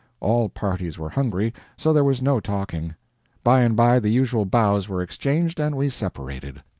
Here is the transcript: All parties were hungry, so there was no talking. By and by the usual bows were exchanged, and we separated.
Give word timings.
All 0.19 0.49
parties 0.49 0.97
were 0.97 1.11
hungry, 1.11 1.53
so 1.77 1.93
there 1.93 2.03
was 2.03 2.23
no 2.23 2.39
talking. 2.39 2.95
By 3.43 3.61
and 3.61 3.75
by 3.77 3.99
the 3.99 4.09
usual 4.09 4.45
bows 4.45 4.89
were 4.89 5.03
exchanged, 5.03 5.59
and 5.59 5.77
we 5.77 5.89
separated. 5.89 6.63